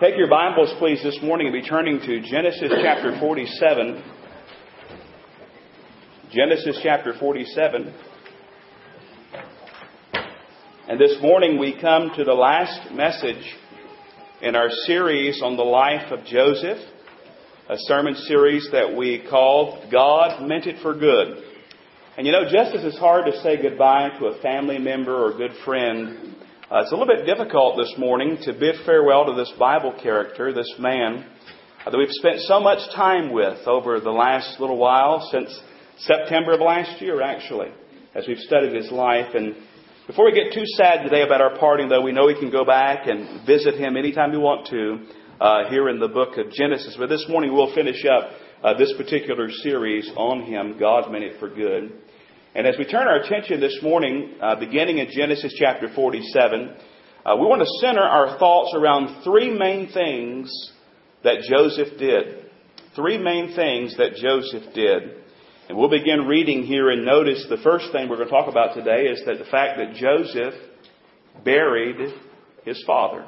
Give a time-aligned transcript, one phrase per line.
[0.00, 4.00] Take your Bibles, please, this morning and be turning to Genesis chapter 47.
[6.30, 7.92] Genesis chapter 47.
[10.86, 13.42] And this morning we come to the last message
[14.40, 16.78] in our series on the life of Joseph,
[17.68, 21.42] a sermon series that we called God Meant It for Good.
[22.16, 25.36] And you know, just as it's hard to say goodbye to a family member or
[25.36, 26.36] good friend,
[26.70, 30.52] uh, it's a little bit difficult this morning to bid farewell to this Bible character,
[30.52, 31.24] this man
[31.86, 35.48] uh, that we've spent so much time with over the last little while, since
[35.96, 37.68] September of last year, actually,
[38.14, 39.34] as we've studied his life.
[39.34, 39.56] And
[40.06, 42.66] before we get too sad today about our parting, though, we know we can go
[42.66, 45.06] back and visit him anytime we want to
[45.40, 46.96] uh, here in the book of Genesis.
[46.98, 48.28] But this morning we'll finish up
[48.62, 51.94] uh, this particular series on him, God meant it for good.
[52.58, 56.74] And as we turn our attention this morning, uh, beginning in Genesis chapter 47,
[57.24, 60.72] uh, we want to center our thoughts around three main things
[61.22, 62.50] that Joseph did.
[62.96, 65.02] Three main things that Joseph did.
[65.68, 68.74] And we'll begin reading here and notice the first thing we're going to talk about
[68.74, 70.54] today is that the fact that Joseph
[71.44, 72.12] buried
[72.64, 73.24] his father.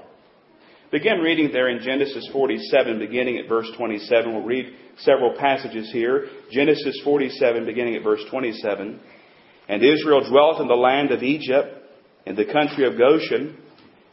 [0.91, 4.35] Begin reading there in Genesis 47, beginning at verse 27.
[4.35, 6.27] We'll read several passages here.
[6.51, 8.99] Genesis 47, beginning at verse 27.
[9.71, 11.69] And Israel dwelt in the land of Egypt,
[12.27, 13.57] in the country of Goshen,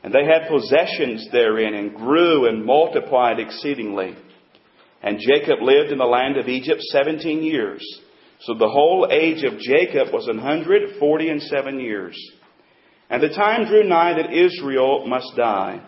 [0.04, 4.16] and they had possessions therein, and grew and multiplied exceedingly.
[5.02, 7.84] And Jacob lived in the land of Egypt seventeen years.
[8.42, 12.16] So the whole age of Jacob was an hundred forty and seven years.
[13.10, 15.82] And the time drew nigh that Israel must die.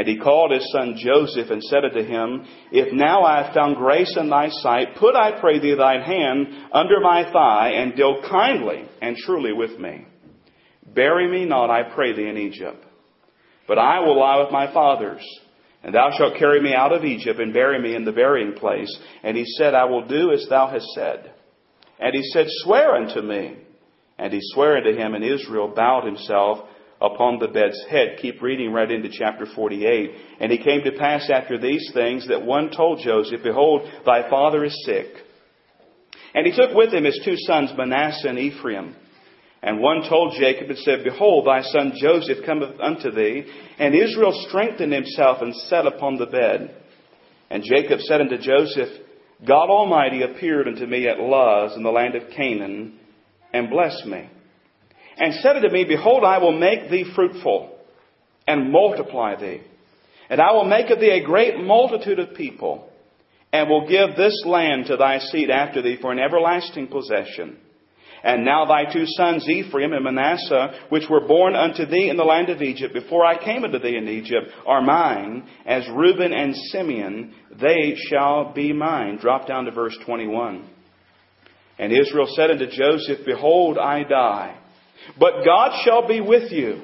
[0.00, 3.76] And he called his son Joseph and said unto him, If now I have found
[3.76, 8.22] grace in thy sight, put I pray thee thine hand under my thigh, and deal
[8.22, 10.06] kindly and truly with me.
[10.86, 12.82] Bury me not, I pray thee, in Egypt.
[13.68, 15.20] But I will lie with my fathers,
[15.82, 18.98] and thou shalt carry me out of Egypt and bury me in the burying place.
[19.22, 21.30] And he said, I will do as thou hast said.
[21.98, 23.58] And he said, Swear unto me.
[24.18, 26.66] And he sware unto him, and Israel bowed himself
[27.00, 28.18] upon the bed's head.
[28.20, 30.10] Keep reading right into chapter 48.
[30.40, 34.64] And it came to pass after these things that one told Joseph, Behold, thy father
[34.64, 35.06] is sick.
[36.34, 38.94] And he took with him his two sons, Manasseh and Ephraim.
[39.62, 43.44] And one told Jacob and said, Behold, thy son Joseph cometh unto thee.
[43.78, 46.76] And Israel strengthened himself and sat upon the bed.
[47.50, 48.88] And Jacob said unto Joseph,
[49.46, 52.98] God Almighty appeared unto me at Luz in the land of Canaan,
[53.52, 54.28] and blessed me
[55.20, 57.76] and said unto me, Behold, I will make thee fruitful
[58.48, 59.60] and multiply thee.
[60.30, 62.88] And I will make of thee a great multitude of people,
[63.52, 67.58] and will give this land to thy seed after thee for an everlasting possession.
[68.22, 72.24] And now thy two sons, Ephraim and Manasseh, which were born unto thee in the
[72.24, 76.54] land of Egypt, before I came unto thee in Egypt, are mine, as Reuben and
[76.54, 79.18] Simeon, they shall be mine.
[79.18, 80.68] Drop down to verse 21.
[81.78, 84.56] And Israel said unto Joseph, Behold, I die
[85.18, 86.82] but God shall be with you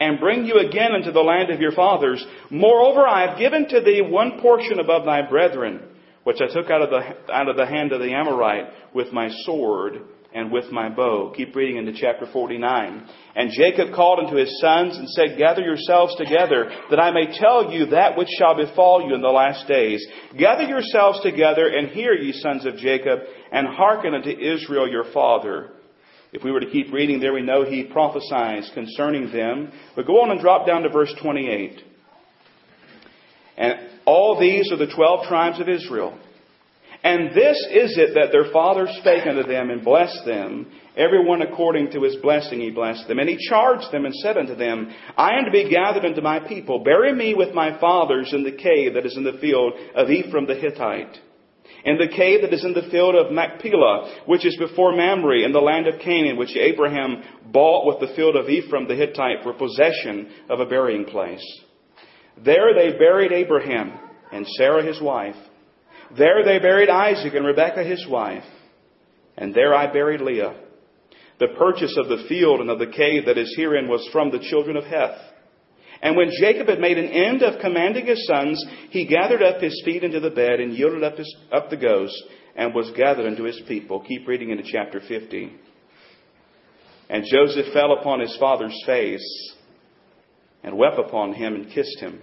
[0.00, 2.24] and bring you again into the land of your fathers.
[2.50, 5.80] Moreover, I have given to thee one portion above thy brethren,
[6.24, 9.28] which I took out of the, out of the hand of the Amorite with my
[9.44, 10.00] sword
[10.32, 11.32] and with my bow.
[11.34, 13.08] Keep reading into chapter 49.
[13.34, 17.72] And Jacob called unto his sons and said, Gather yourselves together, that I may tell
[17.72, 20.06] you that which shall befall you in the last days.
[20.36, 23.20] Gather yourselves together and hear, ye sons of Jacob,
[23.50, 25.70] and hearken unto Israel your father.
[26.32, 29.72] If we were to keep reading there, we know he prophesies concerning them.
[29.96, 31.80] But go on and drop down to verse 28.
[33.56, 33.74] And
[34.04, 36.18] all these are the twelve tribes of Israel.
[37.02, 40.66] And this is it that their father spake unto them and blessed them.
[40.96, 43.20] Everyone according to his blessing he blessed them.
[43.20, 46.40] And he charged them and said unto them, I am to be gathered unto my
[46.40, 46.82] people.
[46.82, 50.46] Bury me with my fathers in the cave that is in the field of Ephron
[50.46, 51.18] the Hittite
[51.84, 55.52] and the cave that is in the field of Machpelah, which is before Mamre, in
[55.52, 59.52] the land of Canaan, which Abraham bought with the field of Ephron the Hittite for
[59.52, 61.44] possession of a burying place.
[62.44, 63.98] There they buried Abraham
[64.32, 65.36] and Sarah his wife.
[66.16, 68.44] There they buried Isaac and Rebekah his wife.
[69.36, 70.60] And there I buried Leah.
[71.38, 74.40] The purchase of the field and of the cave that is herein was from the
[74.50, 75.18] children of Heth.
[76.00, 79.80] And when Jacob had made an end of commanding his sons, he gathered up his
[79.84, 82.22] feet into the bed and yielded up, his, up the ghost
[82.54, 84.00] and was gathered unto his people.
[84.00, 85.52] Keep reading into chapter 50.
[87.08, 89.54] And Joseph fell upon his father's face
[90.62, 92.20] and wept upon him and kissed him.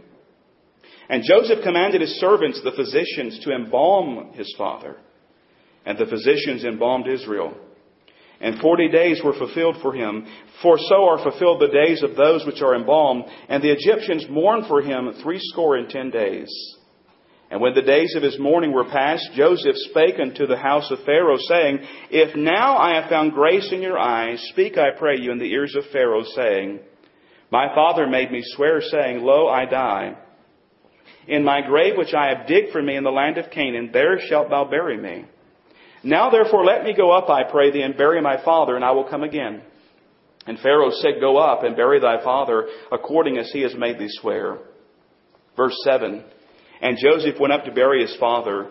[1.10, 4.98] And Joseph commanded his servants, the physicians, to embalm his father.
[5.86, 7.54] And the physicians embalmed Israel.
[8.42, 10.26] And forty days were fulfilled for him.
[10.62, 13.26] For so are fulfilled the days of those which are embalmed.
[13.50, 16.50] And the Egyptians mourned for him threescore and ten days.
[17.52, 21.04] And when the days of his mourning were past, Joseph spake unto the house of
[21.06, 21.80] Pharaoh, saying,
[22.10, 25.52] If now I have found grace in your eyes, speak, I pray you, in the
[25.52, 26.80] ears of Pharaoh, saying,
[27.52, 30.18] My father made me swear, saying, Lo, I die.
[31.28, 34.20] In my grave which I have digged for me in the land of Canaan, there
[34.28, 35.26] shalt thou bury me.
[36.06, 38.92] Now therefore let me go up, I pray thee, and bury my father, and I
[38.92, 39.64] will come again.
[40.46, 44.10] And Pharaoh said, Go up and bury thy father, according as he has made thee
[44.22, 44.60] swear.
[45.58, 46.24] Verse 7
[46.80, 48.70] And Joseph went up to bury his father,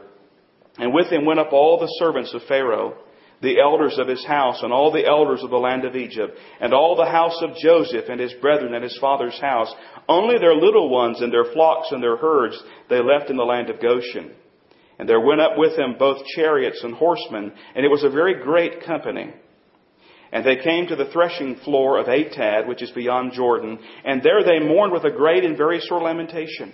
[0.79, 2.95] and with him went up all the servants of Pharaoh,
[3.43, 6.73] the elders of his house, and all the elders of the land of Egypt, and
[6.73, 9.75] all the house of Joseph, and his brethren, and his father's house.
[10.09, 13.71] Only their little ones, and their flocks, and their herds, they left in the land
[13.71, 14.37] of Goshen.
[14.99, 18.43] And there went up with him both chariots and horsemen, and it was a very
[18.43, 19.33] great company.
[20.33, 24.43] And they came to the threshing floor of Atad, which is beyond Jordan, and there
[24.45, 26.73] they mourned with a great and very sore lamentation.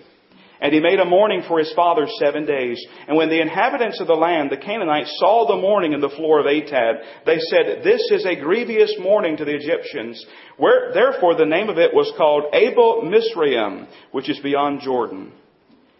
[0.62, 2.84] And he made a mourning for his father seven days.
[3.08, 6.38] And when the inhabitants of the land, the Canaanites, saw the mourning in the floor
[6.38, 10.24] of Atad, they said, This is a grievous mourning to the Egyptians.
[10.58, 15.32] Where, therefore the name of it was called Abel Mizraim, which is beyond Jordan.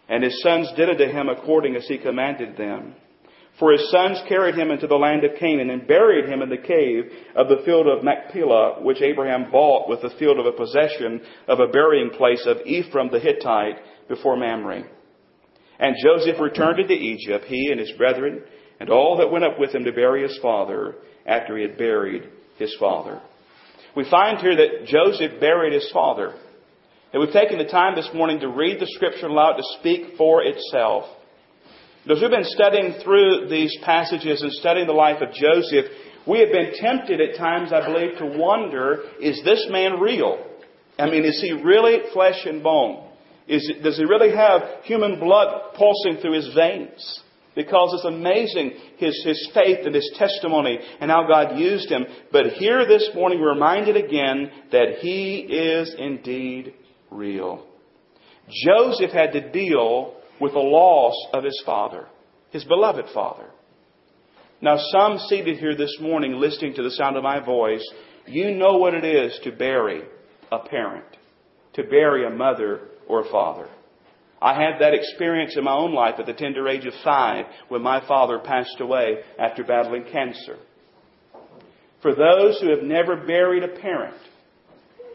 [0.09, 2.95] And his sons did unto him according as he commanded them.
[3.59, 6.57] For his sons carried him into the land of Canaan and buried him in the
[6.57, 11.21] cave of the field of Machpelah, which Abraham bought with the field of a possession
[11.47, 13.77] of a burying place of Ephron the Hittite
[14.07, 14.83] before Mamre.
[15.79, 18.43] And Joseph returned into Egypt, he and his brethren,
[18.79, 20.95] and all that went up with him to bury his father
[21.25, 22.23] after he had buried
[22.57, 23.21] his father.
[23.95, 26.33] We find here that Joseph buried his father.
[27.13, 29.79] And we've taken the time this morning to read the scripture and allow it to
[29.79, 31.05] speak for itself.
[32.09, 35.85] As we've been studying through these passages and studying the life of Joseph,
[36.25, 40.43] we have been tempted at times, I believe, to wonder, is this man real?
[40.97, 43.07] I mean, is he really flesh and bone?
[43.47, 47.23] Is, does he really have human blood pulsing through his veins?
[47.55, 52.05] Because it's amazing his, his faith and his testimony and how God used him.
[52.31, 56.73] But here this morning, we're reminded again that he is indeed
[57.11, 57.65] real.
[58.65, 62.07] Joseph had to deal with the loss of his father,
[62.49, 63.45] his beloved father.
[64.61, 67.87] Now, some seated here this morning listening to the sound of my voice,
[68.27, 70.03] you know what it is to bury
[70.51, 71.05] a parent,
[71.73, 73.67] to bury a mother or a father.
[74.41, 77.83] I had that experience in my own life at the tender age of five when
[77.83, 80.57] my father passed away after battling cancer.
[82.01, 84.17] For those who have never buried a parent,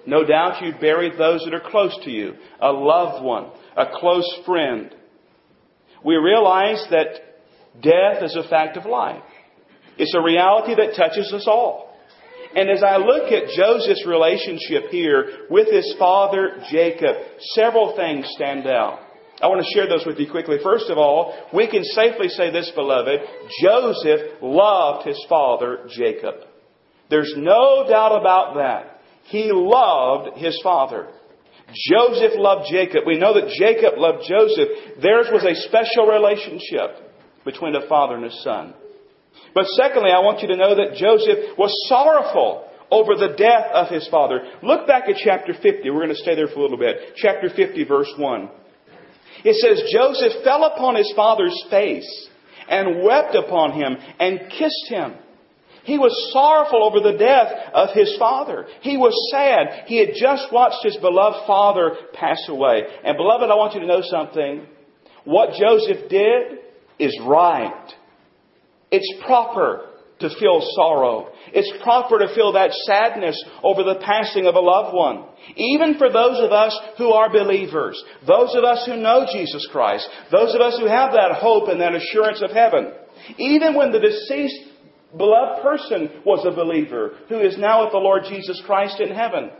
[0.07, 4.41] no doubt you've buried those that are close to you, a loved one, a close
[4.45, 4.95] friend.
[6.05, 7.21] We realize that
[7.83, 9.23] death is a fact of life.
[9.99, 11.87] It's a reality that touches us all.
[12.55, 17.17] And as I look at Joseph's relationship here with his father Jacob,
[17.55, 19.01] several things stand out.
[19.43, 20.57] I want to share those with you quickly.
[20.63, 23.21] First of all, we can safely say this, beloved.
[23.61, 26.37] Joseph loved his father Jacob.
[27.11, 28.96] There's no doubt about that.
[29.29, 31.09] He loved his father.
[31.75, 33.03] Joseph loved Jacob.
[33.07, 35.03] We know that Jacob loved Joseph.
[35.03, 37.03] Theirs was a special relationship
[37.45, 38.75] between a father and a son.
[39.55, 43.89] But secondly, I want you to know that Joseph was sorrowful over the death of
[43.89, 44.43] his father.
[44.63, 45.91] Look back at chapter 50.
[45.91, 47.15] We're going to stay there for a little bit.
[47.17, 48.51] Chapter 50, verse 1.
[49.45, 52.29] It says, Joseph fell upon his father's face
[52.69, 55.15] and wept upon him and kissed him.
[55.87, 58.67] He was sorrowful over the death of his father.
[58.81, 59.87] He was sad.
[59.87, 62.83] He had just watched his beloved father pass away.
[63.05, 64.67] And beloved, I want you to know something.
[65.25, 66.59] What Joseph did
[66.99, 67.93] is right.
[68.91, 69.87] It's proper
[70.19, 71.29] to feel sorrow.
[71.53, 75.25] It's proper to feel that sadness over the passing of a loved one.
[75.55, 80.09] Even for those of us who are believers, those of us who know Jesus Christ,
[80.33, 82.93] those of us who have that hope and that assurance of heaven.
[83.39, 84.66] Even when the deceased
[85.17, 89.51] beloved person was a believer who is now with the Lord Jesus Christ in heaven.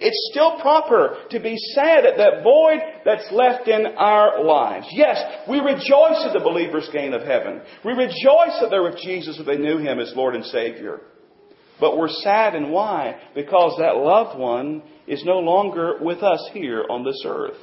[0.00, 4.86] It's still proper to be sad at that void that's left in our lives.
[4.92, 7.60] Yes, we rejoice at the believer's gain of heaven.
[7.84, 11.00] We rejoice that they're with Jesus if they knew Him as Lord and Savior.
[11.80, 13.20] But we're sad and why?
[13.34, 17.58] Because that loved one is no longer with us here on this earth.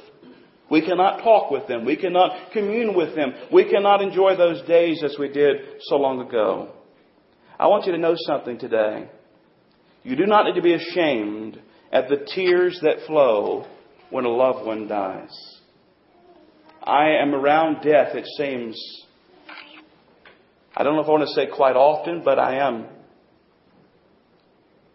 [0.70, 1.84] We cannot talk with them.
[1.84, 3.32] We cannot commune with them.
[3.52, 6.72] We cannot enjoy those days as we did so long ago.
[7.58, 9.08] I want you to know something today.
[10.04, 11.60] You do not need to be ashamed
[11.90, 13.66] at the tears that flow
[14.10, 15.58] when a loved one dies.
[16.82, 18.80] I am around death, it seems.
[20.76, 22.86] I don't know if I want to say quite often, but I am.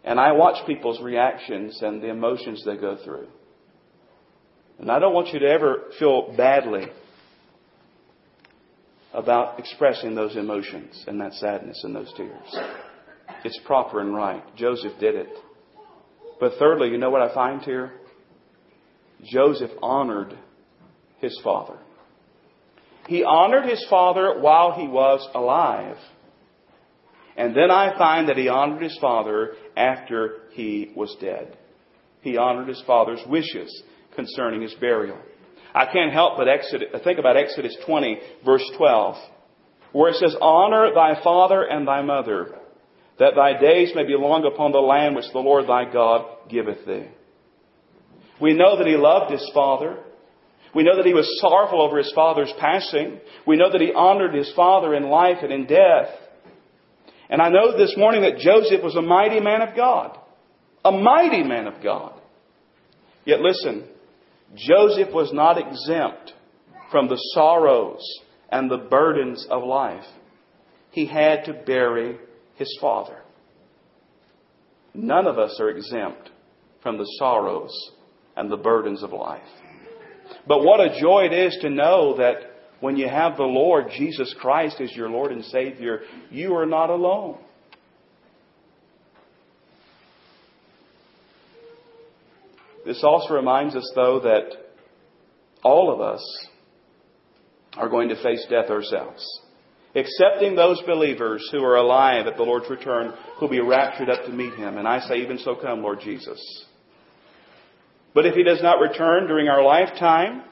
[0.05, 3.27] And I watch people's reactions and the emotions they go through.
[4.79, 6.85] And I don't want you to ever feel badly
[9.13, 12.57] about expressing those emotions and that sadness and those tears.
[13.43, 14.43] It's proper and right.
[14.55, 15.29] Joseph did it.
[16.39, 17.93] But thirdly, you know what I find here?
[19.23, 20.37] Joseph honored
[21.19, 21.77] his father.
[23.07, 25.97] He honored his father while he was alive.
[27.35, 31.57] And then I find that he honored his father after he was dead.
[32.21, 33.83] He honored his father's wishes
[34.15, 35.17] concerning his burial.
[35.73, 36.47] I can't help but
[37.03, 39.15] think about Exodus 20, verse 12,
[39.91, 42.55] where it says, Honor thy father and thy mother,
[43.19, 46.85] that thy days may be long upon the land which the Lord thy God giveth
[46.85, 47.07] thee.
[48.39, 49.97] We know that he loved his father.
[50.75, 53.19] We know that he was sorrowful over his father's passing.
[53.45, 56.09] We know that he honored his father in life and in death.
[57.29, 60.17] And I know this morning that Joseph was a mighty man of God.
[60.83, 62.19] A mighty man of God.
[63.25, 63.87] Yet listen,
[64.55, 66.33] Joseph was not exempt
[66.91, 68.03] from the sorrows
[68.49, 70.05] and the burdens of life.
[70.91, 72.17] He had to bury
[72.55, 73.19] his father.
[74.93, 76.29] None of us are exempt
[76.83, 77.91] from the sorrows
[78.35, 79.41] and the burdens of life.
[80.47, 84.35] But what a joy it is to know that when you have the Lord Jesus
[84.39, 87.39] Christ as your Lord and Savior, you are not alone.
[92.85, 94.49] This also reminds us, though, that
[95.63, 96.47] all of us
[97.77, 99.25] are going to face death ourselves.
[99.95, 104.31] Excepting those believers who are alive at the Lord's return, who'll be raptured up to
[104.31, 104.77] meet Him.
[104.77, 106.65] And I say, even so come, Lord Jesus.
[108.13, 110.43] But if He does not return during our lifetime,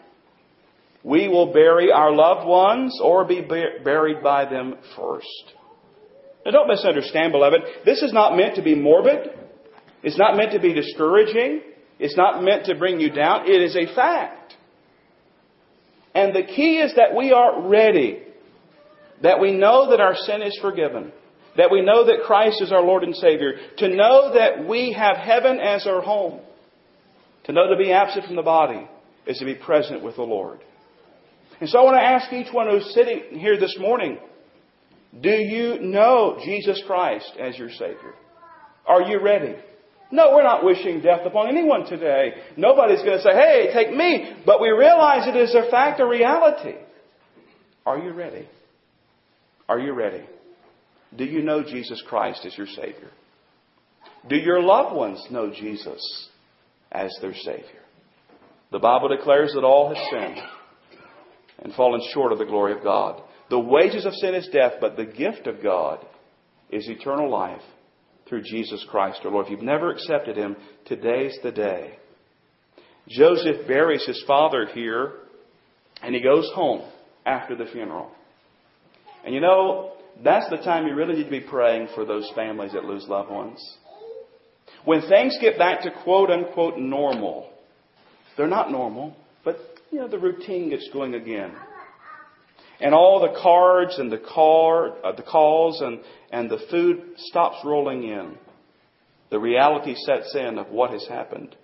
[1.03, 5.53] we will bury our loved ones or be buried by them first.
[6.45, 7.61] Now don't misunderstand, beloved.
[7.85, 9.29] This is not meant to be morbid.
[10.03, 11.61] It's not meant to be discouraging.
[12.01, 13.47] It's not meant to bring you down.
[13.47, 14.55] It is a fact.
[16.15, 18.23] And the key is that we are ready.
[19.21, 21.11] That we know that our sin is forgiven.
[21.57, 23.53] That we know that Christ is our Lord and Savior.
[23.77, 26.41] To know that we have heaven as our home.
[27.43, 28.89] To know to be absent from the body
[29.27, 30.59] is to be present with the Lord.
[31.59, 34.17] And so I want to ask each one who's sitting here this morning,
[35.21, 38.15] do you know Jesus Christ as your Savior?
[38.87, 39.55] Are you ready?
[40.11, 42.33] No, we're not wishing death upon anyone today.
[42.57, 44.33] Nobody's going to say, hey, take me.
[44.45, 46.75] But we realize it is a fact, a reality.
[47.85, 48.47] Are you ready?
[49.69, 50.25] Are you ready?
[51.15, 53.09] Do you know Jesus Christ as your Savior?
[54.29, 56.29] Do your loved ones know Jesus
[56.91, 57.81] as their Savior?
[58.71, 60.41] The Bible declares that all have sinned
[61.59, 63.21] and fallen short of the glory of God.
[63.49, 66.05] The wages of sin is death, but the gift of God
[66.69, 67.61] is eternal life
[68.31, 69.47] through Jesus Christ our Lord.
[69.47, 71.97] If you've never accepted Him, today's the day.
[73.09, 75.11] Joseph buries his father here,
[76.01, 76.89] and he goes home
[77.25, 78.09] after the funeral.
[79.25, 82.71] And you know, that's the time you really need to be praying for those families
[82.71, 83.77] that lose loved ones.
[84.85, 87.51] When things get back to quote unquote normal,
[88.37, 89.57] they're not normal, but
[89.91, 91.51] you know, the routine gets going again
[92.81, 95.99] and all the cards and the car, uh, the calls and,
[96.31, 98.35] and the food stops rolling in.
[99.29, 101.55] The reality sets in of what has happened.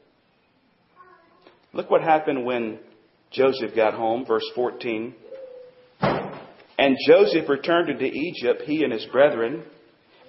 [1.73, 2.79] Look what happened when
[3.31, 5.13] Joseph got home, verse 14.
[5.99, 9.63] And Joseph returned into Egypt, he and his brethren,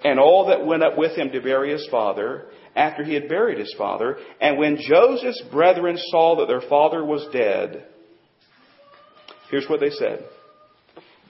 [0.03, 3.59] and all that went up with him to bury his father, after he had buried
[3.59, 4.17] his father.
[4.41, 7.85] And when Joseph's brethren saw that their father was dead,
[9.51, 10.25] here's what they said.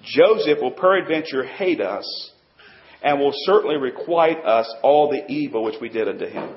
[0.03, 2.31] Joseph will peradventure hate us
[3.01, 6.49] and will certainly requite us all the evil which we did unto him.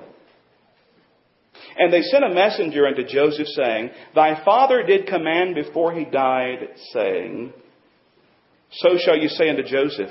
[1.77, 6.69] And they sent a messenger unto Joseph, saying, Thy father did command before he died,
[6.93, 7.53] saying,
[8.73, 10.11] So shall you say unto Joseph,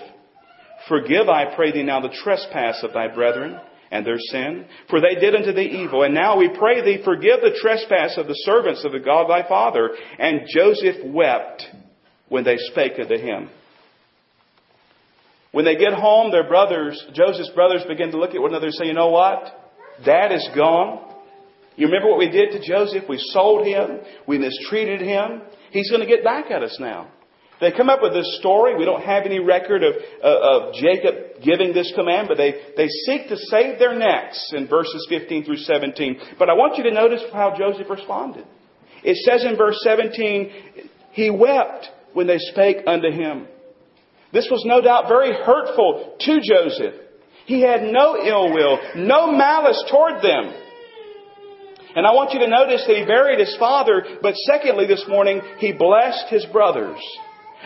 [0.87, 3.59] Forgive, I pray thee, now the trespass of thy brethren
[3.91, 6.03] and their sin, for they did unto thee evil.
[6.03, 9.47] And now we pray thee, forgive the trespass of the servants of the God thy
[9.47, 9.91] father.
[10.17, 11.67] And Joseph wept
[12.31, 13.49] when they spake unto him.
[15.51, 18.75] When they get home, their brothers, Joseph's brothers begin to look at one another and
[18.75, 19.43] say, you know what?
[20.05, 21.13] Dad is gone.
[21.75, 23.03] You remember what we did to Joseph?
[23.09, 23.99] We sold him.
[24.27, 25.41] We mistreated him.
[25.71, 27.11] He's going to get back at us now.
[27.59, 28.77] They come up with this story.
[28.77, 32.87] We don't have any record of, uh, of Jacob giving this command, but they, they
[32.87, 36.21] seek to save their necks in verses 15 through 17.
[36.39, 38.45] But I want you to notice how Joseph responded.
[39.03, 40.49] It says in verse 17,
[41.11, 43.47] he wept when they spake unto him.
[44.33, 46.95] This was no doubt very hurtful to Joseph.
[47.45, 50.53] He had no ill will, no malice toward them.
[51.95, 55.41] And I want you to notice that he buried his father, but secondly this morning,
[55.57, 56.99] he blessed his brothers.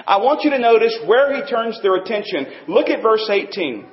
[0.07, 2.47] I want you to notice where he turns their attention.
[2.67, 3.85] Look at verse 18.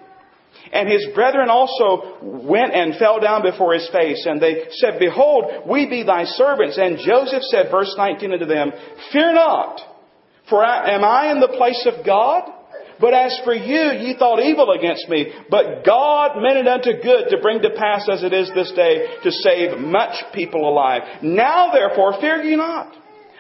[0.73, 5.69] And his brethren also went and fell down before his face, and they said, Behold,
[5.69, 6.79] we be thy servants.
[6.79, 8.73] And Joseph said, verse 19 unto them,
[9.13, 9.81] Fear not,
[10.53, 12.43] for I, am I in the place of God?
[13.01, 17.31] But as for you, ye thought evil against me, but God meant it unto good
[17.31, 21.01] to bring to pass as it is this day to save much people alive.
[21.23, 22.95] Now therefore, fear ye not.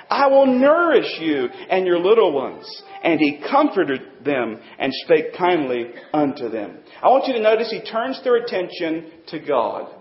[0.09, 2.83] I will nourish you and your little ones.
[3.05, 6.79] And he comforted them and spake kindly unto them.
[7.03, 9.95] I want you to notice he turns their attention to God.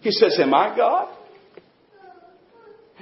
[0.00, 1.16] He says, Am I God?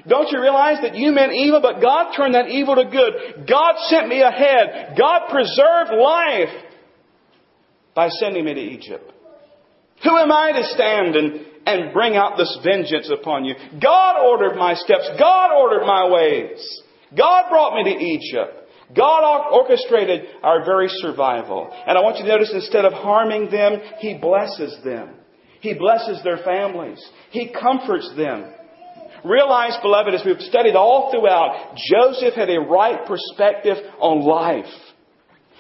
[0.09, 3.47] Don't you realize that you meant evil, but God turned that evil to good?
[3.49, 4.97] God sent me ahead.
[4.99, 6.65] God preserved life
[7.95, 9.13] by sending me to Egypt.
[10.03, 13.55] Who am I to stand and, and bring out this vengeance upon you?
[13.81, 15.09] God ordered my steps.
[15.19, 16.83] God ordered my ways.
[17.17, 18.59] God brought me to Egypt.
[18.97, 21.71] God orchestrated our very survival.
[21.87, 25.15] And I want you to notice instead of harming them, He blesses them.
[25.61, 27.03] He blesses their families.
[27.31, 28.53] He comforts them.
[29.25, 34.73] Realize, beloved, as we've studied all throughout, Joseph had a right perspective on life.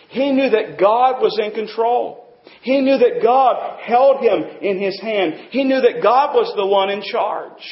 [0.08, 2.22] He knew that God was in control.
[2.62, 5.48] He knew that God held him in his hand.
[5.50, 7.62] He knew that God was the one in charge.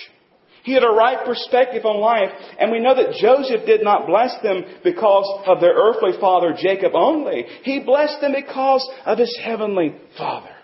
[0.63, 4.35] He had a right perspective on life, and we know that Joseph did not bless
[4.43, 7.47] them because of their earthly father Jacob only.
[7.63, 10.55] He blessed them because of his heavenly father.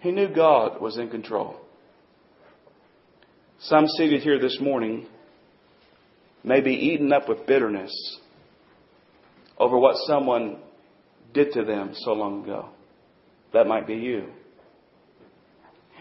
[0.00, 1.60] He knew God was in control.
[3.60, 5.06] Some seated here this morning
[6.44, 7.92] may be eaten up with bitterness
[9.58, 10.58] over what someone
[11.32, 12.68] did to them so long ago.
[13.54, 14.26] That might be you.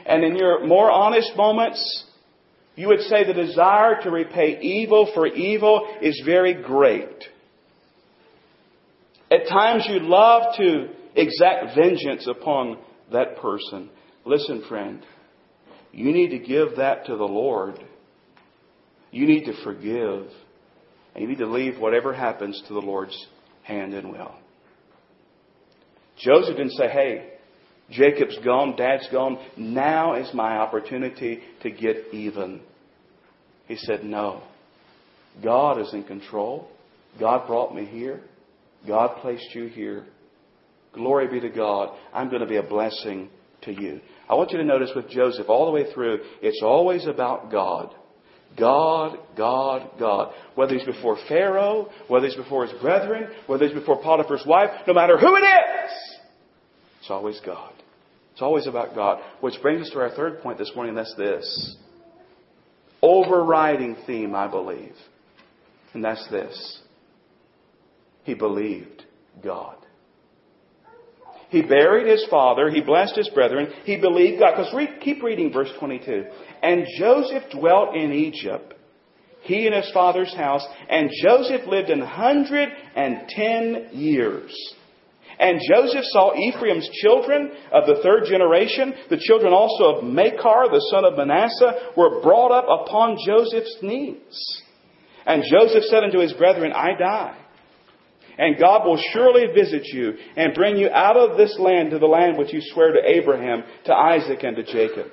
[0.05, 2.05] And in your more honest moments,
[2.75, 7.23] you would say the desire to repay evil for evil is very great.
[9.31, 12.77] At times you love to exact vengeance upon
[13.13, 13.89] that person.
[14.25, 15.01] Listen, friend,
[15.95, 17.79] you need to give that to the Lord.
[19.11, 20.27] You need to forgive.
[21.13, 23.15] And you need to leave whatever happens to the Lord's
[23.63, 24.35] hand and will.
[26.17, 27.29] Joseph didn't say, hey,
[27.89, 29.37] Jacob's gone, dad's gone.
[29.55, 32.59] Now is my opportunity to get even.
[33.67, 34.43] He said, no.
[35.41, 36.67] God is in control.
[37.17, 38.19] God brought me here.
[38.85, 40.05] God placed you here.
[40.93, 41.95] Glory be to God.
[42.13, 43.29] I'm going to be a blessing
[43.61, 44.01] to you.
[44.29, 47.93] I want you to notice with Joseph all the way through, it's always about God.
[48.57, 50.33] God, God, God.
[50.55, 54.93] Whether he's before Pharaoh, whether he's before his brethren, whether he's before Potiphar's wife, no
[54.93, 55.91] matter who it is,
[56.99, 57.73] it's always God.
[58.33, 59.21] It's always about God.
[59.41, 61.75] Which brings us to our third point this morning, and that's this.
[63.01, 64.95] Overriding theme, I believe.
[65.93, 66.81] And that's this.
[68.23, 69.03] He believed
[69.43, 69.77] God.
[71.49, 72.69] He buried his father.
[72.69, 73.71] He blessed his brethren.
[73.83, 74.55] He believed God.
[74.55, 76.25] Because read, keep reading verse 22.
[76.61, 78.73] And Joseph dwelt in Egypt,
[79.41, 84.53] he and his father's house, and Joseph lived an hundred and ten years.
[85.37, 90.87] And Joseph saw Ephraim's children of the third generation, the children also of Machir, the
[90.91, 94.61] son of Manasseh, were brought up upon Joseph's knees.
[95.25, 97.37] And Joseph said unto his brethren, I die.
[98.37, 102.05] And God will surely visit you and bring you out of this land to the
[102.05, 105.07] land which you swear to Abraham, to Isaac, and to Jacob.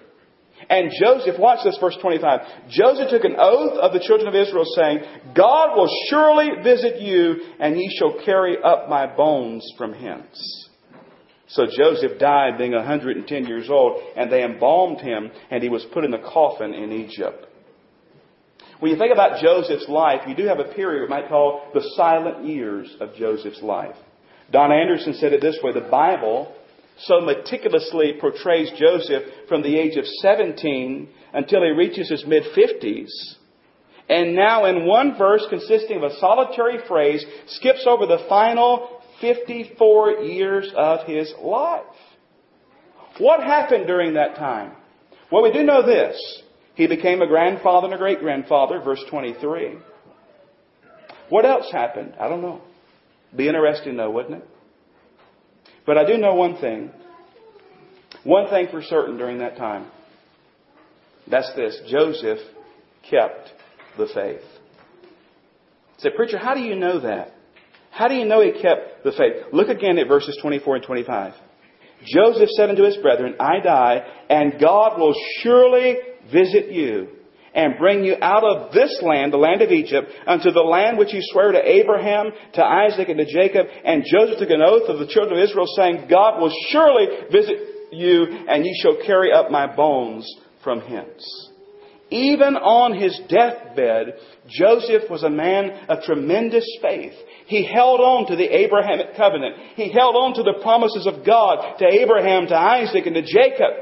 [0.68, 2.40] And Joseph, watch this, verse 25.
[2.68, 5.00] Joseph took an oath of the children of Israel, saying,
[5.34, 10.68] God will surely visit you, and ye shall carry up my bones from hence.
[11.48, 16.04] So Joseph died being 110 years old, and they embalmed him, and he was put
[16.04, 17.46] in a coffin in Egypt.
[18.82, 21.88] When you think about Joseph's life, you do have a period we might call the
[21.94, 23.94] silent years of Joseph's life.
[24.50, 26.52] Don Anderson said it this way the Bible
[26.98, 33.06] so meticulously portrays Joseph from the age of 17 until he reaches his mid 50s.
[34.08, 40.22] And now, in one verse consisting of a solitary phrase, skips over the final 54
[40.22, 41.84] years of his life.
[43.18, 44.72] What happened during that time?
[45.30, 46.42] Well, we do know this.
[46.74, 49.76] He became a grandfather and a great grandfather, verse 23.
[51.28, 52.14] What else happened?
[52.18, 52.60] I don't know.
[53.34, 54.48] Be interesting though, wouldn't it?
[55.86, 56.90] But I do know one thing.
[58.24, 59.90] One thing for certain during that time.
[61.30, 61.80] That's this.
[61.88, 62.38] Joseph
[63.10, 63.50] kept
[63.96, 64.42] the faith.
[65.98, 67.32] Say, preacher, how do you know that?
[67.90, 69.44] How do you know he kept the faith?
[69.52, 71.34] Look again at verses 24 and 25.
[72.04, 75.96] Joseph said unto his brethren, I die, and God will surely
[76.30, 77.08] visit you
[77.54, 81.10] and bring you out of this land, the land of Egypt, unto the land which
[81.10, 83.66] he sware to Abraham, to Isaac, and to Jacob.
[83.84, 87.58] And Joseph took an oath of the children of Israel, saying, God will surely visit
[87.92, 90.26] you, and ye shall carry up my bones
[90.64, 91.50] from hence.
[92.10, 94.14] Even on his deathbed,
[94.46, 97.14] Joseph was a man of tremendous faith.
[97.46, 99.56] He held on to the Abrahamic covenant.
[99.76, 103.72] He held on to the promises of God to Abraham, to Isaac, and to Jacob.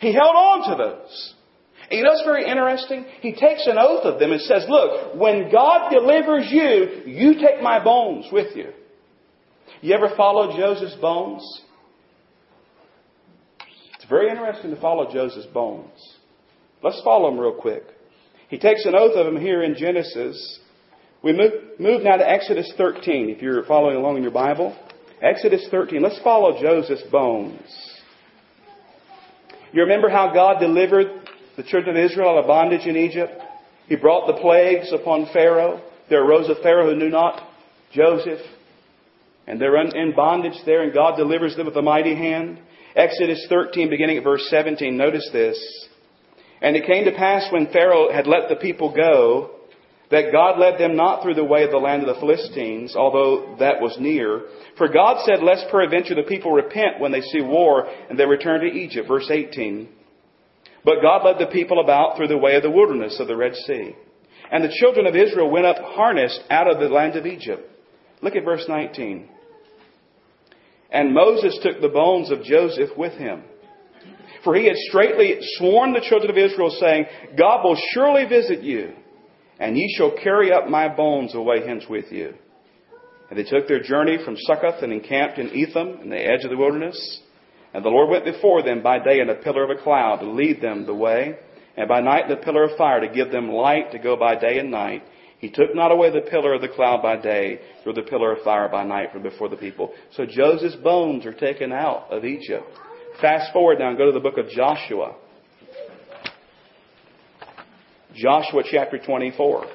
[0.00, 1.34] He held on to those.
[1.96, 3.04] You know what's very interesting?
[3.20, 7.62] He takes an oath of them and says, Look, when God delivers you, you take
[7.62, 8.70] my bones with you.
[9.80, 11.42] You ever follow Joseph's bones?
[13.96, 15.98] It's very interesting to follow Joseph's bones.
[16.82, 17.84] Let's follow them real quick.
[18.48, 20.60] He takes an oath of them here in Genesis.
[21.22, 24.76] We move, move now to Exodus 13, if you're following along in your Bible.
[25.22, 26.02] Exodus 13.
[26.02, 27.62] Let's follow Joseph's bones.
[29.72, 31.23] You remember how God delivered
[31.56, 33.32] the children of Israel out of bondage in Egypt?
[33.86, 35.82] He brought the plagues upon Pharaoh.
[36.08, 37.42] There arose a Pharaoh who knew not
[37.92, 38.40] Joseph.
[39.46, 42.58] And they're in bondage there, and God delivers them with a mighty hand.
[42.96, 44.96] Exodus 13, beginning at verse 17.
[44.96, 45.88] Notice this.
[46.62, 49.50] And it came to pass when Pharaoh had let the people go,
[50.10, 53.56] that God led them not through the way of the land of the Philistines, although
[53.58, 54.42] that was near.
[54.78, 58.60] For God said, Lest peradventure the people repent when they see war, and they return
[58.60, 59.08] to Egypt.
[59.08, 59.88] Verse 18.
[60.84, 63.54] But God led the people about through the way of the wilderness of the Red
[63.54, 63.96] Sea.
[64.52, 67.62] And the children of Israel went up harnessed out of the land of Egypt.
[68.20, 69.28] Look at verse 19.
[70.90, 73.42] And Moses took the bones of Joseph with him.
[74.44, 78.92] For he had straightly sworn the children of Israel, saying, God will surely visit you,
[79.58, 82.34] and ye shall carry up my bones away hence with you.
[83.30, 86.50] And they took their journey from Succoth and encamped in Etham, in the edge of
[86.50, 87.20] the wilderness.
[87.74, 90.30] And the Lord went before them by day in a pillar of a cloud to
[90.30, 91.36] lead them the way,
[91.76, 94.36] and by night in a pillar of fire to give them light to go by
[94.36, 95.02] day and night.
[95.40, 98.44] He took not away the pillar of the cloud by day, nor the pillar of
[98.44, 99.92] fire by night from before the people.
[100.12, 102.64] So Joseph's bones are taken out of Egypt.
[103.20, 105.16] Fast forward now and go to the book of Joshua.
[108.14, 109.66] Joshua chapter 24.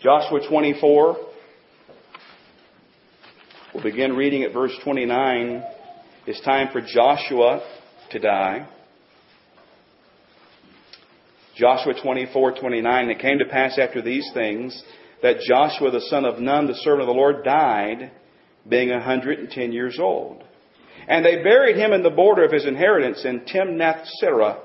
[0.00, 1.16] Joshua 24.
[3.86, 5.62] Begin reading at verse 29.
[6.26, 7.64] It's time for Joshua
[8.10, 8.68] to die.
[11.54, 13.10] Joshua 24, 29.
[13.10, 14.82] It came to pass after these things
[15.22, 18.10] that Joshua the son of Nun, the servant of the Lord, died,
[18.68, 20.42] being a 110 years old.
[21.06, 24.62] And they buried him in the border of his inheritance in Timnath Serah,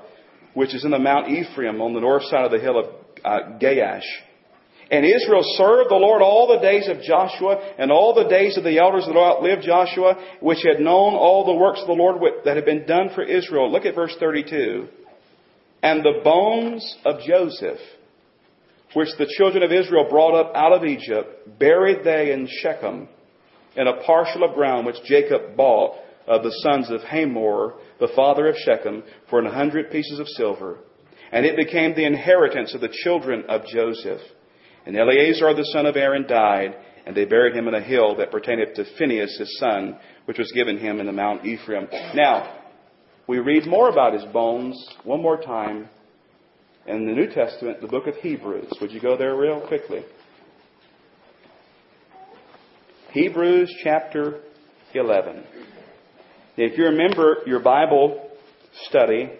[0.54, 2.86] which is in the Mount Ephraim on the north side of the hill of
[3.24, 4.02] uh, Gaash.
[4.92, 8.64] And Israel served the Lord all the days of Joshua and all the days of
[8.64, 12.56] the elders that outlived Joshua, which had known all the works of the Lord that
[12.56, 13.72] had been done for Israel.
[13.72, 14.88] Look at verse 32.
[15.82, 17.78] And the bones of Joseph,
[18.92, 23.08] which the children of Israel brought up out of Egypt, buried they in Shechem,
[23.74, 28.46] in a parcel of ground which Jacob bought of the sons of Hamor, the father
[28.46, 30.80] of Shechem, for an hundred pieces of silver.
[31.32, 34.20] And it became the inheritance of the children of Joseph.
[34.86, 36.74] And Eleazar the son of Aaron died,
[37.06, 40.52] and they buried him in a hill that pertaineth to Phinehas his son, which was
[40.52, 41.88] given him in the Mount Ephraim.
[42.14, 42.60] Now,
[43.26, 45.88] we read more about his bones one more time
[46.86, 48.72] in the New Testament, the book of Hebrews.
[48.80, 50.04] Would you go there real quickly?
[53.12, 54.40] Hebrews chapter
[54.94, 55.36] 11.
[55.36, 55.44] Now,
[56.56, 58.30] If you remember your Bible
[58.88, 59.30] study,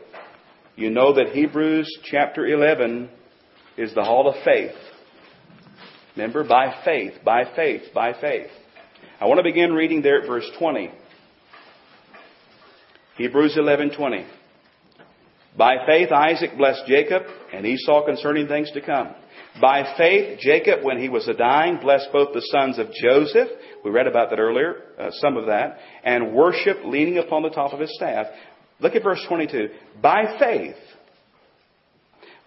[0.76, 3.08] you know that Hebrews chapter 11
[3.76, 4.74] is the hall of faith.
[6.16, 8.50] Remember, by faith, by faith, by faith.
[9.20, 10.90] I want to begin reading there at verse 20.
[13.16, 14.24] Hebrews 11:20.
[15.56, 17.22] By faith Isaac blessed Jacob
[17.52, 19.14] and Esau concerning things to come.
[19.60, 23.48] By faith Jacob when he was a dying blessed both the sons of Joseph,
[23.84, 27.72] we read about that earlier, uh, some of that, and worship leaning upon the top
[27.72, 28.28] of his staff.
[28.80, 29.68] Look at verse 22.
[30.00, 30.76] By faith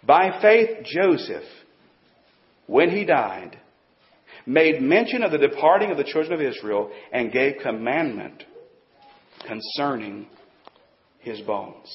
[0.05, 1.43] by faith Joseph
[2.67, 3.59] when he died,
[4.45, 8.43] made mention of the departing of the children of Israel and gave commandment
[9.47, 10.27] concerning
[11.19, 11.87] his bones.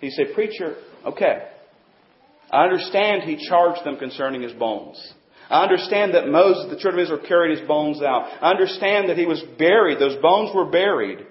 [0.00, 1.48] He said, Preacher, okay,
[2.50, 5.14] I understand he charged them concerning his bones.
[5.48, 8.26] I understand that Moses, the children of Israel, carried his bones out.
[8.40, 9.98] I understand that he was buried.
[9.98, 11.26] Those bones were buried.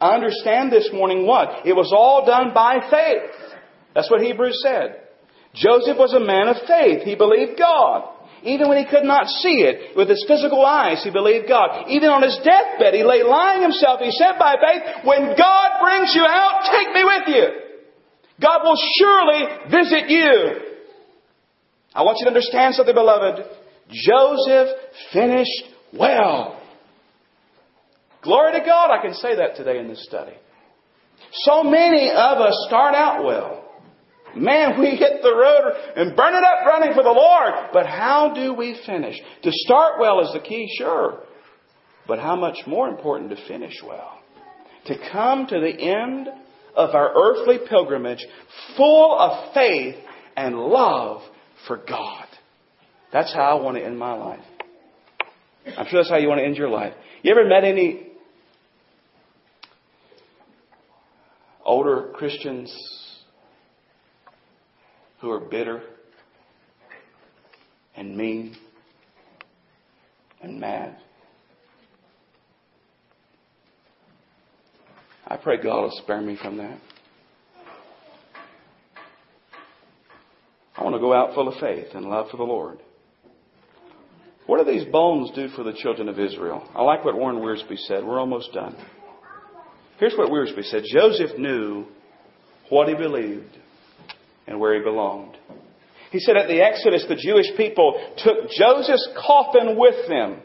[0.00, 1.66] I understand this morning what?
[1.66, 3.53] It was all done by faith.
[3.94, 5.00] That's what Hebrews said.
[5.54, 7.02] Joseph was a man of faith.
[7.04, 8.10] He believed God.
[8.42, 11.88] Even when he could not see it with his physical eyes, he believed God.
[11.88, 14.00] Even on his deathbed, he lay lying himself.
[14.00, 17.46] He said by faith, when God brings you out, take me with you.
[18.42, 20.60] God will surely visit you.
[21.94, 23.46] I want you to understand something, beloved.
[23.88, 24.68] Joseph
[25.12, 25.64] finished
[25.96, 26.60] well.
[28.22, 30.34] Glory to God, I can say that today in this study.
[31.32, 33.63] So many of us start out well.
[34.36, 37.70] Man, we hit the road and burn it up running for the Lord.
[37.72, 39.16] But how do we finish?
[39.42, 41.20] To start well is the key, sure.
[42.06, 44.18] But how much more important to finish well?
[44.86, 46.28] To come to the end
[46.76, 48.24] of our earthly pilgrimage
[48.76, 49.96] full of faith
[50.36, 51.22] and love
[51.66, 52.26] for God.
[53.12, 54.44] That's how I want to end my life.
[55.78, 56.92] I'm sure that's how you want to end your life.
[57.22, 58.08] You ever met any
[61.64, 62.74] older Christians
[65.24, 65.80] who are bitter
[67.96, 68.54] and mean
[70.42, 70.98] and mad.
[75.26, 76.78] I pray God will spare me from that.
[80.76, 82.78] I want to go out full of faith and love for the Lord.
[84.46, 86.68] What do these bones do for the children of Israel?
[86.74, 88.04] I like what Warren Wiersbe said.
[88.04, 88.76] We're almost done.
[89.98, 91.86] Here's what Wiersbe said Joseph knew
[92.68, 93.56] what he believed
[94.46, 95.36] and where he belonged.
[96.10, 100.40] He said at the Exodus, the Jewish people took Joseph's coffin with them,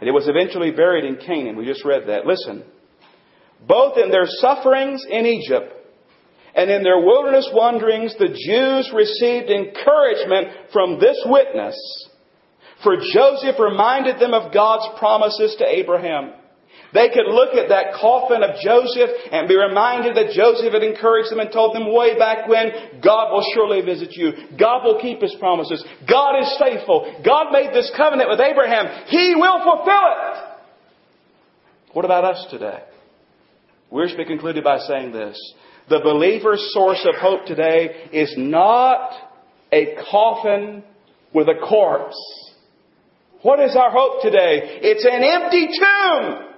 [0.00, 1.56] and it was eventually buried in Canaan.
[1.56, 2.26] We just read that.
[2.26, 2.64] Listen.
[3.66, 5.72] Both in their sufferings in Egypt
[6.54, 11.76] and in their wilderness wanderings, the Jews received encouragement from this witness.
[12.82, 16.32] For Joseph reminded them of God's promises to Abraham.
[16.96, 21.30] They could look at that coffin of Joseph and be reminded that Joseph had encouraged
[21.30, 24.32] them and told them way back when, God will surely visit you.
[24.58, 25.84] God will keep His promises.
[26.08, 27.20] God is faithful.
[27.22, 29.04] God made this covenant with Abraham.
[29.08, 30.56] He will fulfill it.
[31.92, 32.82] What about us today?
[33.90, 35.36] We're to be concluded by saying this.
[35.90, 39.12] The believer's source of hope today is not
[39.70, 40.82] a coffin
[41.34, 42.16] with a corpse.
[43.42, 44.80] What is our hope today?
[44.80, 46.55] It's an empty tomb.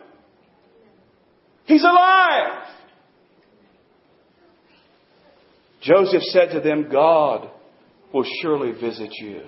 [1.68, 2.64] He's alive.
[5.83, 7.50] Joseph said to them, God
[8.12, 9.42] will surely visit you.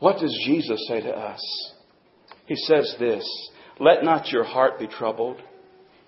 [0.00, 1.72] What does Jesus say to us?
[2.46, 3.24] He says this,
[3.78, 5.40] let not your heart be troubled.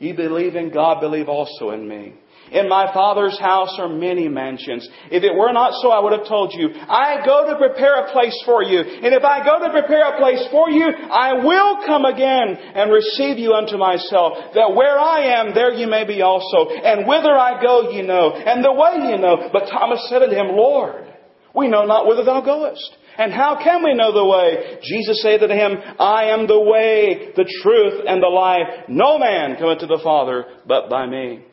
[0.00, 2.14] You believe in God, believe also in me.
[2.52, 4.88] In my Father's house are many mansions.
[5.10, 6.70] If it were not so, I would have told you.
[6.74, 8.80] I go to prepare a place for you.
[8.80, 12.92] And if I go to prepare a place for you, I will come again and
[12.92, 16.70] receive you unto myself, that where I am, there you may be also.
[16.70, 19.50] And whither I go, you know, and the way you know.
[19.52, 21.06] But Thomas said unto him, Lord,
[21.54, 22.96] we know not whither thou goest.
[23.18, 24.78] And how can we know the way?
[24.82, 28.88] Jesus said unto him, I am the way, the truth, and the life.
[28.88, 31.44] No man cometh to the Father but by me.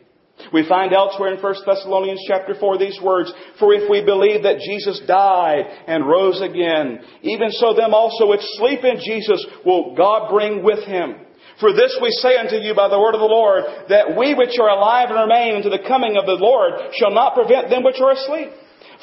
[0.54, 4.60] We find elsewhere in 1 Thessalonians chapter 4 these words, For if we believe that
[4.60, 10.30] Jesus died and rose again, even so them also which sleep in Jesus will God
[10.30, 11.26] bring with him.
[11.60, 14.60] For this we say unto you by the word of the Lord, that we which
[14.60, 18.02] are alive and remain unto the coming of the Lord shall not prevent them which
[18.02, 18.52] are asleep.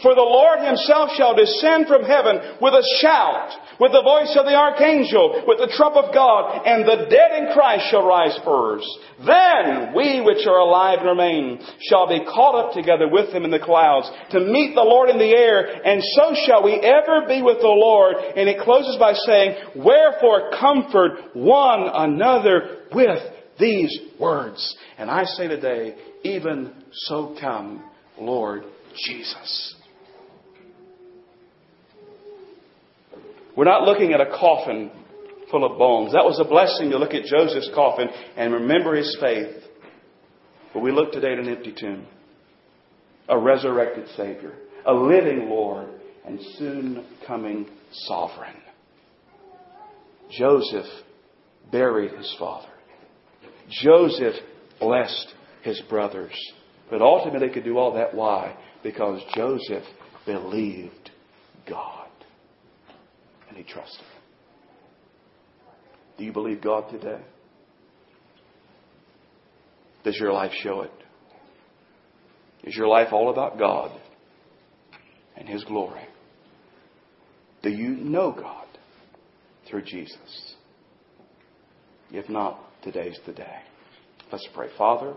[0.00, 4.46] For the Lord himself shall descend from heaven with a shout, with the voice of
[4.46, 8.88] the archangel, with the trump of God, and the dead in Christ shall rise first.
[9.20, 13.50] Then we which are alive and remain shall be caught up together with him in
[13.50, 17.42] the clouds to meet the Lord in the air, and so shall we ever be
[17.42, 18.16] with the Lord.
[18.16, 23.20] And it closes by saying, Wherefore comfort one another with
[23.59, 24.76] these words.
[24.98, 27.85] And I say today, even so come,
[28.18, 28.64] Lord
[28.96, 29.71] Jesus.
[33.56, 34.90] We're not looking at a coffin
[35.50, 36.12] full of bones.
[36.12, 39.62] That was a blessing to look at Joseph's coffin and remember his faith.
[40.72, 42.06] But we look today at an empty tomb.
[43.28, 44.54] A resurrected Savior.
[44.86, 45.88] A living Lord.
[46.26, 48.56] And soon coming sovereign.
[50.30, 50.86] Joseph
[51.70, 52.68] buried his father.
[53.68, 54.36] Joseph
[54.80, 56.32] blessed his brothers.
[56.90, 58.14] But ultimately they could do all that.
[58.14, 58.56] Why?
[58.82, 59.84] Because Joseph
[60.24, 61.10] believed
[61.68, 62.01] God
[63.54, 64.22] and he trusted Him.
[66.16, 67.20] Do you believe God today?
[70.04, 70.92] Does your life show it?
[72.64, 73.92] Is your life all about God
[75.36, 76.02] and His glory?
[77.62, 78.66] Do you know God
[79.68, 80.54] through Jesus?
[82.10, 83.58] If not, today's the day.
[84.30, 84.68] Let's pray.
[84.78, 85.14] Father,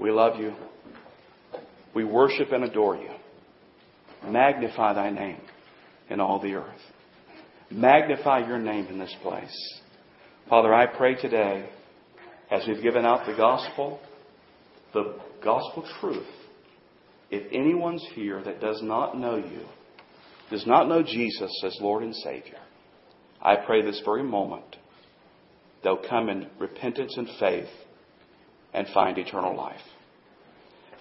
[0.00, 0.54] we love you.
[1.94, 3.10] We worship and adore you.
[4.26, 5.40] Magnify thy name
[6.08, 6.80] in all the earth.
[7.70, 9.80] Magnify your name in this place.
[10.48, 11.68] Father, I pray today,
[12.50, 14.00] as we've given out the gospel,
[14.94, 16.26] the gospel truth,
[17.30, 19.62] if anyone's here that does not know you,
[20.50, 22.58] does not know Jesus as Lord and Savior,
[23.42, 24.76] I pray this very moment
[25.82, 27.68] they'll come in repentance and faith
[28.72, 29.80] and find eternal life.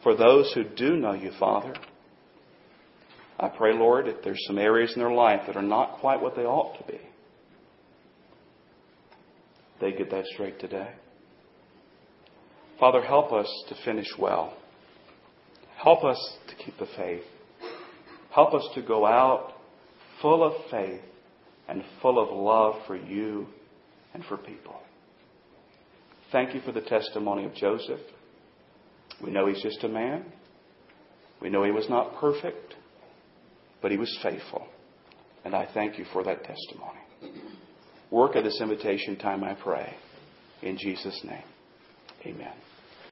[0.03, 1.73] For those who do know you, Father,
[3.39, 6.36] I pray, Lord, if there's some areas in their life that are not quite what
[6.36, 7.00] they ought to be,
[9.82, 10.89] they get that straight today.
[12.80, 14.56] Father, help us to finish well.
[15.82, 17.24] Help us to keep the faith.
[18.34, 19.54] Help us to go out
[20.21, 21.02] full of faith
[21.67, 23.48] and full of love for you
[24.13, 24.80] and for people.
[26.32, 28.00] Thank you for the testimony of Joseph.
[29.24, 30.26] We know he's just a man.
[31.41, 32.76] We know he was not perfect,
[33.86, 34.65] but he was faithful.
[35.43, 37.02] And I thank you for that testimony.
[38.10, 39.93] Work at this invitation time, I pray.
[40.63, 41.43] In Jesus' name,
[42.26, 42.54] amen.